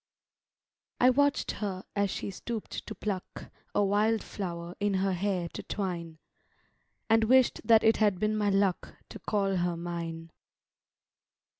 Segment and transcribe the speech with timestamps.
[0.99, 6.17] I WATCH'D her as she stoop'd to pluck A wildflower in her hair to twine;
[7.07, 10.31] And wish'd that it had been my luck To call her mine.